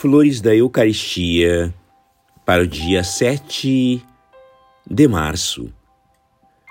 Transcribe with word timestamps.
Flores 0.00 0.40
da 0.40 0.56
Eucaristia 0.56 1.74
para 2.46 2.62
o 2.62 2.66
dia 2.66 3.04
7 3.04 4.02
de 4.90 5.06
março. 5.06 5.70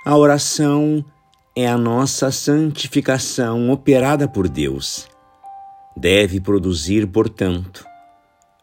A 0.04 0.18
oração 0.18 1.06
é 1.56 1.68
a 1.68 1.78
nossa 1.78 2.32
santificação 2.32 3.70
operada 3.70 4.28
por 4.28 4.50
Deus. 4.50 5.08
Deve 5.96 6.42
produzir, 6.42 7.06
portanto, 7.06 7.86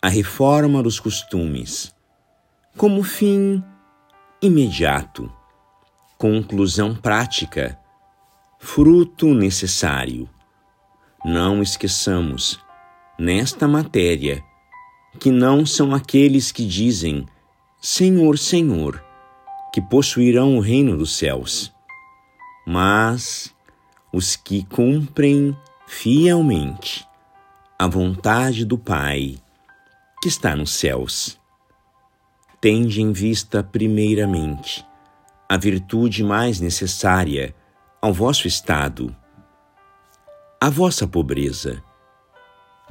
a 0.03 0.09
reforma 0.09 0.83
dos 0.83 0.99
costumes, 0.99 1.95
como 2.77 3.05
fim 3.05 3.63
imediato, 4.43 5.33
conclusão 6.19 6.93
prática, 6.93 7.79
fruto 8.59 9.33
necessário. 9.33 10.29
Não 11.25 11.63
esqueçamos, 11.63 12.59
nesta 13.17 13.69
matéria, 13.69 14.43
que 15.17 15.31
não 15.31 15.67
são 15.67 15.95
aqueles 15.95 16.53
que 16.53 16.65
dizem 16.65 17.27
Senhor, 17.81 18.39
Senhor, 18.39 19.03
que 19.73 19.81
possuirão 19.81 20.57
o 20.57 20.61
reino 20.61 20.97
dos 20.97 21.17
céus, 21.17 21.73
mas 22.67 23.55
os 24.13 24.37
que 24.37 24.65
cumprem 24.65 25.57
fielmente 25.87 27.07
a 27.79 27.87
vontade 27.87 28.65
do 28.65 28.79
Pai 28.79 29.37
que 30.23 30.29
está 30.29 30.57
nos 30.57 30.73
céus. 30.73 31.39
Tende 32.61 33.03
em 33.03 33.13
vista, 33.13 33.63
primeiramente, 33.63 34.85
a 35.49 35.57
virtude 35.57 36.25
mais 36.25 36.59
necessária 36.59 37.55
ao 38.01 38.13
vosso 38.13 38.49
estado, 38.49 39.15
a 40.61 40.71
vossa 40.71 41.07
pobreza. 41.07 41.83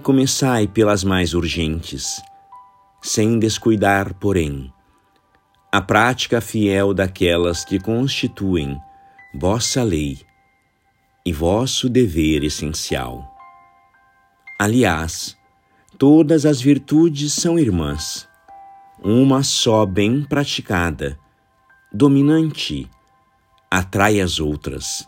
Começai 0.04 0.68
pelas 0.68 1.06
mais 1.06 1.34
urgentes, 1.34 2.22
sem 3.02 3.40
descuidar, 3.40 4.14
porém, 4.16 4.72
a 5.72 5.82
prática 5.82 6.42
fiel 6.42 6.94
daquelas 6.94 7.64
que 7.64 7.80
constituem 7.80 8.78
vossa 9.34 9.82
lei 9.84 10.20
e 11.26 11.32
vosso 11.32 11.88
dever 11.88 12.44
essencial. 12.44 13.34
Aliás, 14.60 15.38
todas 15.98 16.46
as 16.46 16.60
virtudes 16.60 17.32
são 17.32 17.58
irmãs, 17.58 18.28
uma 19.02 19.44
só 19.44 19.86
bem 19.86 20.26
praticada, 20.26 21.18
dominante, 21.92 22.90
atrai 23.72 24.20
as 24.20 24.42
outras, 24.42 25.08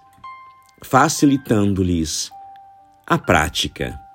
facilitando-lhes 0.82 2.32
a 3.06 3.18
prática. 3.18 4.07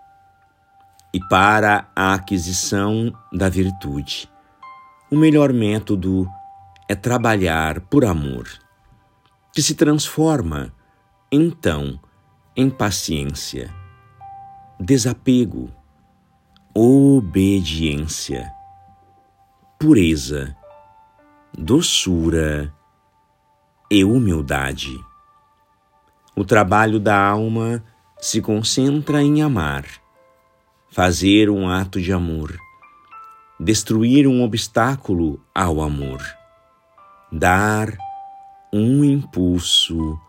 E 1.15 1.21
para 1.29 1.89
a 1.95 2.15
aquisição 2.15 3.13
da 3.33 3.49
virtude, 3.49 4.31
o 5.11 5.17
melhor 5.17 5.53
método 5.53 6.27
é 6.89 6.95
trabalhar 6.95 7.81
por 7.81 8.05
amor, 8.05 8.49
que 9.53 9.63
se 9.63 9.75
transforma, 9.75 10.73
então, 11.31 12.01
em 12.57 12.71
paciência, 12.71 13.71
desapego, 14.81 15.71
obediência, 16.75 18.51
pureza, 19.79 20.57
doçura 21.57 22.75
e 23.91 24.03
humildade. 24.03 24.99
O 26.35 26.43
trabalho 26.43 26.99
da 26.99 27.23
alma 27.23 27.85
se 28.19 28.41
concentra 28.41 29.23
em 29.23 29.43
amar, 29.43 29.85
fazer 30.93 31.49
um 31.49 31.71
ato 31.71 31.99
de 31.99 32.13
amor, 32.13 32.55
destruir 33.59 34.29
um 34.29 34.43
obstáculo 34.43 35.43
ao 35.55 35.81
amor, 35.81 36.23
dar 37.33 37.97
um 38.71 39.03
impulso 39.03 40.21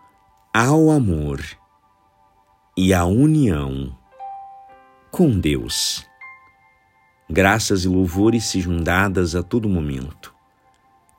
ao 0.54 0.90
amor 0.90 1.44
e 2.78 2.94
à 2.94 3.04
união 3.04 3.94
com 5.12 5.38
Deus. 5.38 6.08
Graças 7.30 7.84
e 7.84 7.90
louvores 7.90 8.46
sejam 8.46 8.78
dadas 8.78 9.36
a 9.36 9.44
todo 9.44 9.68
momento 9.68 10.34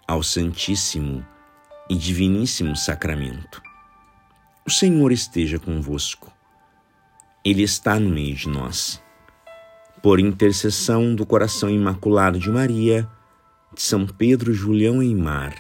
ao 0.09 0.22
Santíssimo 0.22 1.22
e 1.91 1.94
Diviníssimo 1.94 2.75
Sacramento. 2.75 3.61
O 4.66 4.71
Senhor 4.71 5.12
esteja 5.12 5.59
convosco. 5.59 6.32
Ele 7.44 7.62
está 7.62 8.00
no 8.00 8.09
meio 8.09 8.34
de 8.34 8.49
nós. 8.49 9.03
Por 10.04 10.20
intercessão 10.20 11.15
do 11.15 11.25
coração 11.25 11.70
imaculado 11.70 12.38
de 12.38 12.50
Maria, 12.50 13.09
de 13.75 13.81
São 13.81 14.06
Pedro 14.06 14.53
Julião 14.53 15.03
e 15.03 15.15
Mar, 15.15 15.54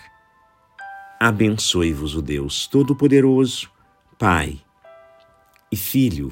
abençoe-vos 1.18 2.14
o 2.14 2.20
Deus 2.20 2.66
Todo-Poderoso, 2.66 3.70
Pai 4.18 4.60
e 5.72 5.76
Filho 5.78 6.30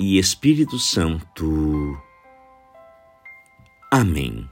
e 0.00 0.18
Espírito 0.18 0.78
Santo. 0.78 1.94
Amém. 3.90 4.48